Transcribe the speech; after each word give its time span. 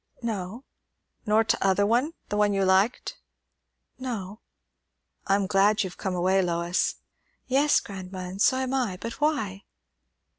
"No." 0.23 0.63
"Nor 1.27 1.43
t'other 1.43 1.85
one? 1.85 2.13
the 2.29 2.35
one 2.35 2.53
you 2.53 2.65
liked." 2.65 3.19
"No." 3.99 4.39
"I'm 5.27 5.45
glad 5.45 5.83
you've 5.83 5.97
come 5.99 6.15
away, 6.15 6.41
Lois." 6.41 6.95
"Yes, 7.45 7.79
grandma, 7.79 8.21
and 8.21 8.41
so 8.41 8.57
am 8.57 8.73
I; 8.73 8.97
but 8.97 9.21
why?" 9.21 9.65